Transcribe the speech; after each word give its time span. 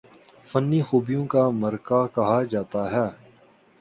فنی 0.49 0.79
خوبیوں 0.87 1.25
کا 1.33 1.43
مرقع 1.61 2.01
کہا 2.15 2.41
جاتا 2.51 2.83
ہے 2.91 3.07